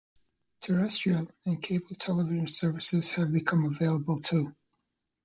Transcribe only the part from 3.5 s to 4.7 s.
available too.